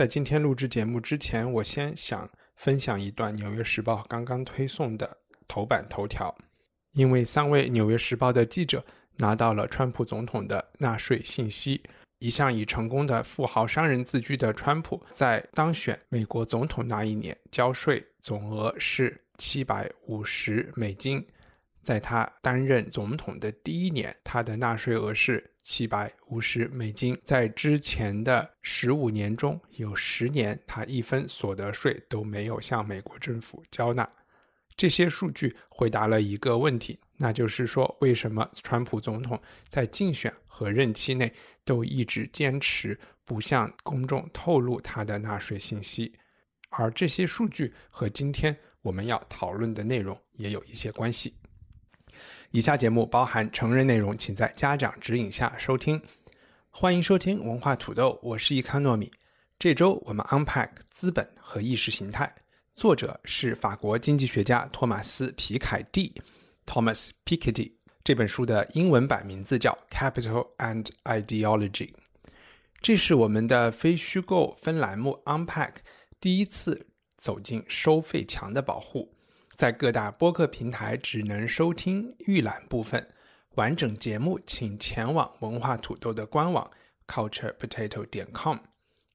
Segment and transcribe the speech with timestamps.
[0.00, 5.14] 在今天录制节目之前，我先想分享一段《纽约时报》刚刚推送的
[5.46, 6.34] 头版头条，
[6.92, 8.82] 因为三位《纽约时报》的记者
[9.18, 11.82] 拿到了川普总统的纳税信息。
[12.18, 21.22] 一向以成功的富豪商人自居的川普，在当选美国总统那一年，交税总额是七百五十美金。
[21.82, 27.18] 在他担任总统的第一年，他的纳税额是七百五十美金。
[27.24, 34.08] 在之前的十五年中，有十年他一分所得税都没有向美国政府交纳。
[34.76, 36.98] 这些数据回答了一个问题。
[37.16, 39.38] 那就是说，为什么川普总统
[39.68, 41.30] 在竞选和任期内
[41.66, 46.14] 都一直坚持不向公众透露他的纳税信息？
[46.70, 51.34] 而这些数据和今天我们要讨论的内容也有一些关系。
[52.52, 56.02] 以下节目包含成人内容，请在家长指引下收听。
[56.68, 59.08] 欢迎收听文化土豆，我是伊康糯米。
[59.56, 62.34] 这周我们 unpack 资本和意识形态，
[62.74, 66.12] 作者是法国经济学家托马斯皮凯蒂。
[66.66, 67.70] Thomas Piketty
[68.02, 71.70] 这本书的英文版名字叫《Capital and Ideology》，
[72.80, 75.74] 这是我们的非虚构分栏目 Unpack
[76.20, 79.14] 第一次走进收费墙的保护，
[79.60, 83.06] 在各大播客平台只能收听预览部分，
[83.56, 86.70] 完整节目请前往文化土豆的官网
[87.06, 88.56] culturepotato 点 com。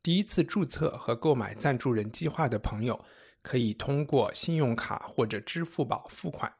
[0.00, 3.04] 第一次注册和购买赞助人计划的朋友，
[3.42, 6.54] 可以通过信用卡或者支付宝付款。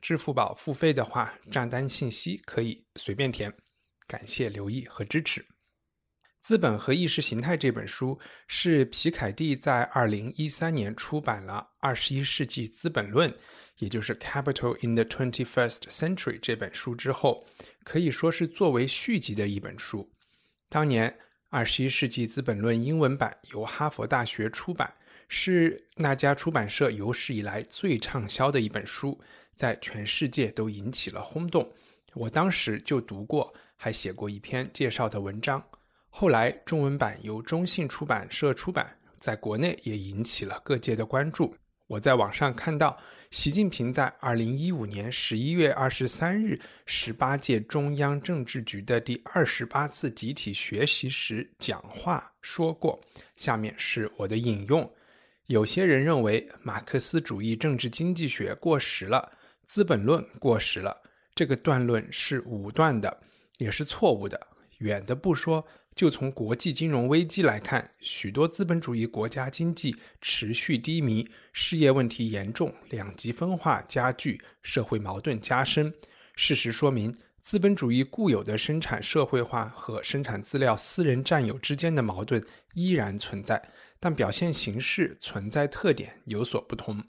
[0.00, 3.52] 支付宝付费的话，账单信息可以随便填。
[4.06, 5.42] 感谢留意和支持。
[6.40, 13.30] 《资本和意识形态》这本书是皮凯蒂在二零一三年出版了《二十一世纪资本论》，
[13.78, 17.44] 也就是《Capital in the Twenty-First Century》这本书之后，
[17.84, 20.10] 可以说是作为续集的一本书。
[20.70, 21.10] 当年
[21.50, 24.94] 《二十一世纪资本论》英文版由哈佛大学出版，
[25.28, 29.20] 是那家出版社有史以来最畅销的一本书。
[29.54, 31.68] 在全世界都引起了轰动，
[32.14, 35.60] 我当时就读过，还写过一篇介绍的文章。
[36.10, 41.54] 后来中文版由中信出版社出版，在国内也引起了各界的关注。
[41.86, 42.98] 我在网上看到，
[43.30, 53.00] 习近平在二零一五年十一月二十三日十八届中央政治局的第二十八次集体学习时讲话说过，
[53.36, 54.90] 下面是我的引用：
[55.46, 59.30] 有些人认为马克思主义政治经济学过时了。
[59.70, 60.96] 《资本论》过时了，
[61.34, 63.14] 这个断论是武断的，
[63.58, 64.38] 也是错误的。
[64.78, 65.66] 远的不说，
[65.98, 75.92] 就从国际金融危机来看，许多资本主义国家经济持续低迷，失业问题严重，两极分化加剧，社会矛盾加深。
[76.36, 82.40] 事实说明，资本主义固有的生产社会化和生产资料私人占有之间的矛盾
[82.74, 83.60] 依然存在，
[83.98, 87.02] 但表现形式、存在特点有所不同。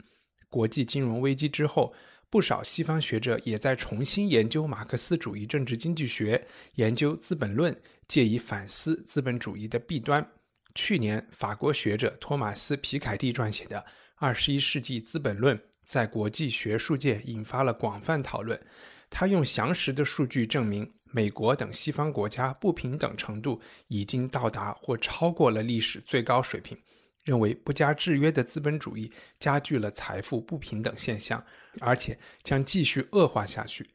[0.48, 1.94] 国际金融危机之后。
[2.32, 6.46] 不少西方学者也在重新研究马克思主义政治经济学，
[6.76, 7.74] 研究《资本论》，
[8.10, 10.28] 借以反思资本主义的弊端。
[10.74, 13.78] 去年，法国学者托马斯·皮凯蒂撰写的
[14.16, 15.56] 《二十一世纪资本论》
[15.86, 18.60] 在国际学术界引发了广泛讨论。
[19.08, 26.76] 他用详实的数据证明，美国等西方国家不平等程度已经到达或超过了历史最高水平。
[27.22, 31.44] 认为不加制约的资本主义加剧了财富不平等现象，
[31.78, 33.88] 而且将继续恶化下去。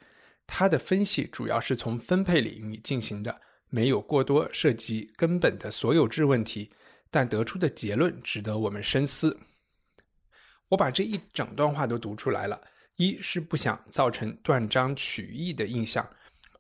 [0.48, 6.70] 他的分析主要是从分配领域进行的，没有过多涉及根本的所有制问题，
[7.10, 9.38] 但得出的结论值得我们深思。
[10.70, 12.60] 我把这一整段话都读出来了，
[12.96, 16.08] 一是不想造成断章取义的印象，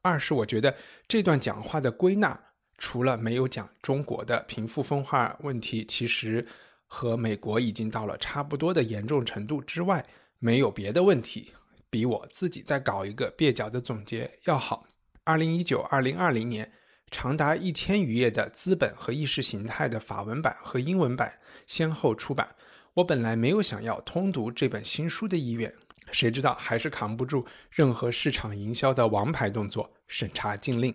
[0.01, 0.75] 二是我觉得
[1.07, 2.39] 这段讲话的归纳。
[2.77, 6.45] 除了没有讲中国的贫富分化问题，其实
[6.87, 10.05] 和美国已经到了差不多的严重程度之外，
[10.39, 11.53] 没有别的问题，
[11.89, 14.85] 比我自己再搞一个蹩脚的总结要好。
[15.23, 16.69] 二零一九、二零二零年，
[17.11, 22.55] 长达一千余页的《资本和意识形态》的法文版和英文版先后出版。
[22.95, 25.73] 我本来没有想要通读这本新书的意愿，
[26.11, 30.93] 谁知道还是扛不住任何市场营销的王牌动作——审查禁令。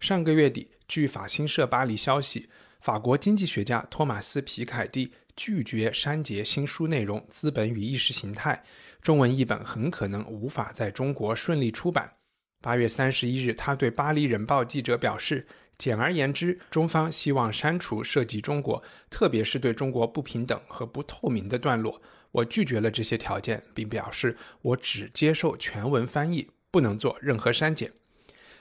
[0.00, 2.48] 上个月底，据法新社巴黎消息，
[2.80, 8.62] 法国经济学家托马斯·皮凯蒂拒绝删节新书内容《资本与意识形态》，
[9.02, 12.17] 中文译本很可能无法在中国顺利出版。
[12.60, 15.46] 八月三十一日，他对巴黎人报记者表示
[15.78, 22.02] ：“简而言之，中方希望删除涉及中国，特别是对中国不平等和不透明的段落。
[22.32, 27.92] 我拒绝了这些条件，并表示我只接受全文翻译，不能做任何删减。”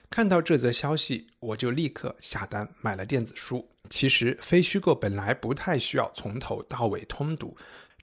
[0.09, 3.67] 看到这则消息，我就立刻下单买了电子书。
[3.89, 7.57] 其实，非虚构本来不太需要从头到尾通读。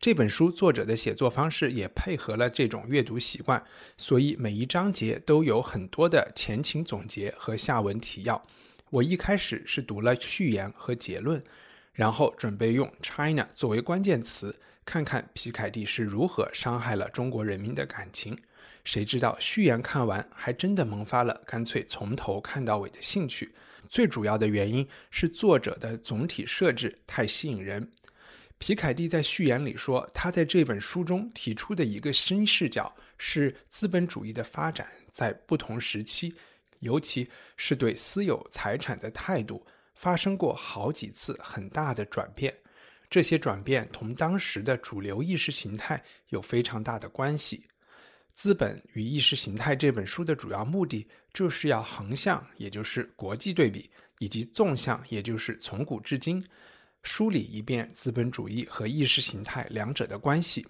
[0.05, 3.65] 这本书作者的写作方式也配合了这种阅读习惯，
[3.97, 8.43] 所以每一章节都有很多的前情总结和下文提要。
[8.91, 11.43] 我一开始是读了序言和结论，
[11.95, 14.55] 然后准备用 “China” 作为关键词，
[14.85, 18.37] 看看皮凯蒂是如何伤害了中国人民的感情。
[18.85, 23.55] 谁知道序言看完，还真的萌发了干脆从头看到尾的兴趣。
[23.89, 27.91] 最主要的原因是作者的总体设置太吸引人。
[28.59, 36.35] 皮凯蒂在序言里说，他在这本书中提出的一个新视角是资本主义的发展在不同时期，
[36.79, 39.65] 尤其是对私有财产的态度
[39.95, 42.55] 发生过好几次很大的转变。
[43.11, 47.59] 这些转变同当时的主流意识形态有非常大的关系。
[48.35, 56.45] 《资本与意识形态》这本书的主要目的，就是要横向，也就是国际对比，以及纵向，也就是从古至今，
[57.05, 60.67] 梳理一遍资本主义和意识形态两者的关系。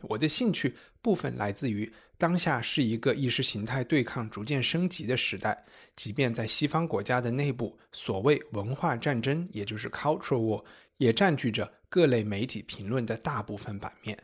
[0.00, 5.64] 我的兴趣部分来自于当下是一个意识形态对抗逐渐升级的时代，
[5.96, 10.64] 即便在西方国家的内部，所谓文化战争，也就是 cultural war，
[10.98, 14.18] 也占据着各类媒体评论的大部分版面。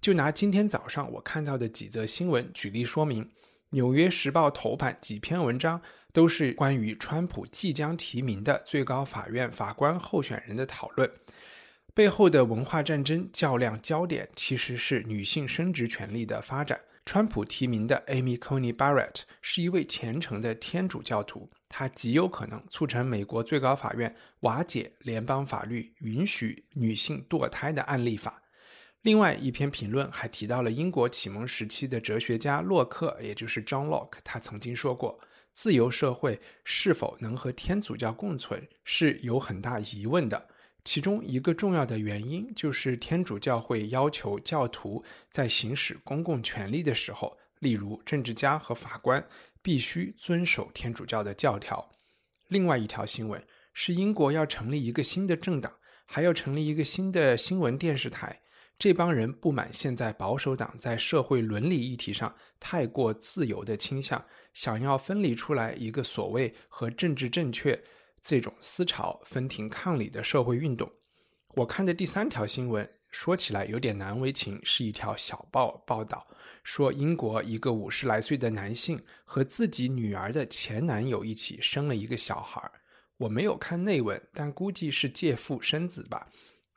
[0.00, 3.24] 就拿今天早上我看到的几则新闻举例说明，
[3.74, 5.82] 《纽约时报》头版几篇文章
[6.12, 11.10] 都是关于川普即将提名的最高法院法官候选人的讨论，
[11.92, 16.80] 背后的文化战争较量焦点其实是女性生殖权利的发展。
[17.04, 28.43] 川普提名的 Amy Coney Barrett 是一位虔诚的天主教徒，她极有可能促成美国最高法院瓦解联邦法律允许女性堕胎的案例法。
[29.04, 35.20] 另外一篇评论还提到了英国启蒙时期的哲学家洛克，也就是 John Locke，他曾经说过，
[35.52, 40.48] 自由社会是否能和天主教共存是有很大疑问的。
[40.84, 49.22] 其中一个重要的原因就是天主教会要求教徒在行使公共权力的时候，例如政治家和法官，
[49.60, 51.86] 必须遵守天主教的教条。
[52.48, 53.42] 另外一条新闻
[53.74, 55.70] 是英国要成立一个新的政党，
[56.06, 58.40] 还要成立一个新的新闻电视台。
[58.76, 64.22] 这帮人不满现在保守党在社会伦理议题上太过自由的倾向，
[64.52, 67.82] 想要分离出来一个所谓和政治正确
[68.20, 70.90] 这种思潮分庭抗礼的社会运动。
[71.54, 76.26] 我看的第三条新闻说起来有点难为情，是一条小报报道，
[76.64, 82.60] 说英国一个五十来岁的男性和自己女儿的前男友一起生了一个小孩
[83.18, 86.28] 我没有看内文，但估计是借腹生子吧。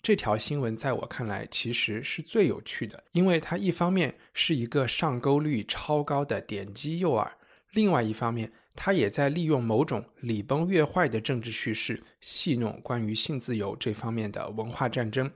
[0.02, 7.30] 这条新闻在我看来其实是最有趣的，因为它一方面是一个上钩率超高的点击诱饵，
[7.72, 15.30] 另外一方面，它也在利用某种礼崩乐坏的政治叙事，戏弄关于性自由这方面的文化战争。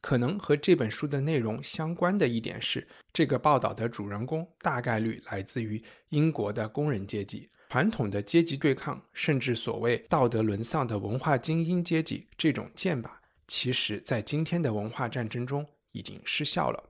[0.00, 13.20] 可能和这本书的内容相关的一点是，这个报道的主人公大概率来自于英国的工人阶级，传统的阶级对抗，甚至所谓道德沦丧的文化精英阶级这种剑拔。
[13.48, 16.84] 其实，在今天的文化战争中已经失效了。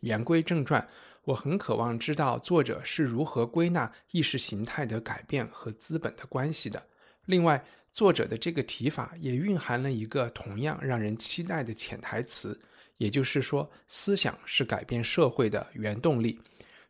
[0.00, 0.88] 言归正传，
[1.24, 6.82] 我很渴望知道作者是如何归纳意识形态的改变和资本的关系的。
[7.26, 12.58] 另外，作者的这个提法也蕴含了一个同样让人期待的潜台词，
[12.96, 16.40] 也就是说，思想是改变社会的原动力。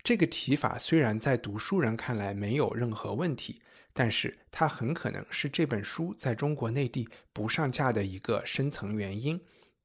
[0.03, 3.61] 这个提法虽然在读书人看来没有任何问题。
[3.93, 9.41] 但是它很可能是这本书在中国内地不上架的一个深层原因。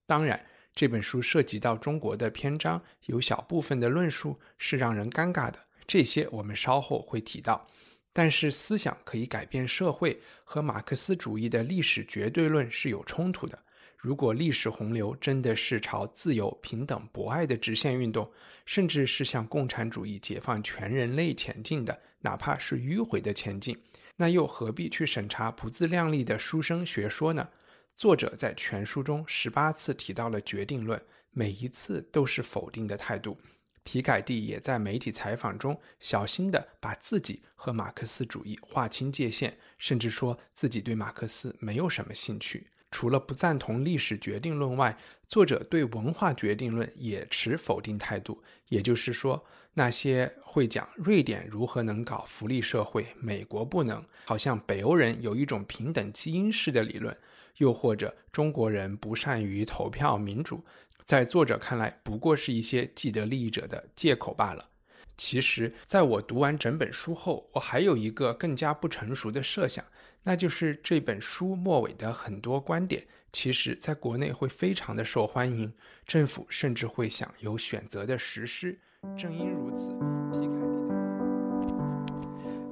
[0.05, 7.67] 当然，这本书涉及到中国的篇章，有小部分的论述是让人尴尬的，这些我们稍后会提到。
[8.13, 13.59] 但是，思想可以改变社会，和马克思主义的历史绝对论是有冲突的。
[13.97, 18.31] 如果历史洪流真的是朝自由、平等、博爱的直线运动，
[18.65, 23.77] 甚至是向共产主义解放全人类前进的，哪怕是迂回的前进，
[24.17, 27.49] 那又何必去审查不自量力的书生学说呢？
[27.95, 33.37] 作者在全书中十八次提到了决定论，每一次都是否定的态度。
[33.83, 42.67] 皮凯蒂也在媒体采访中小心地把自己和马克思主义划清界限，甚至说自己对马克思没有什么兴趣。
[42.91, 48.41] 除了不赞同历史决定论外，作者对文化决定论也持否定态度。
[48.69, 57.15] 也就是说，那些会讲瑞典如何能搞福利社会，美国不能，好像北欧人有一种平等基因式的理论，
[57.57, 60.63] 又或者中国人不善于投票民主，
[61.05, 64.69] 在作者看来，不过是一些既得利益者的借口罢了。
[65.17, 69.83] 其实，在我读完整本书后，我还有一个更加不成熟的设想。
[70.23, 75.71] 那就是这本书末尾的很多观点，其实在国内会非常的受欢迎，
[76.05, 78.77] 政府甚至会想有选择的实施。
[79.15, 80.65] 正因如此，皮凯蒂的。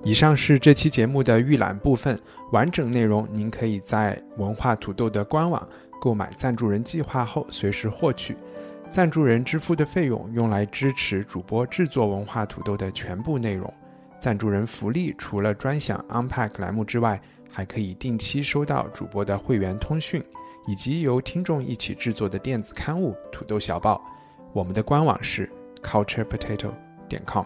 [0.03, 2.19] 以上是这期节目的预览部分，
[2.51, 5.65] 完整内容您可以在文化土豆的官网
[6.01, 8.35] 购买赞助人计划后随时获取。
[8.93, 13.73] 赞助人支付的费用用来支持主播制作文化土豆的全部内容。
[14.19, 17.19] 赞助人福利除了专享 Unpack 栏目之外，
[17.50, 20.23] 还可以定期收到主播的会员通讯，
[20.67, 23.95] 以及由听众一起制作的电子刊物《土豆小报》。
[24.53, 26.71] 我们的官网是 culturepotato
[27.09, 27.45] 点 com。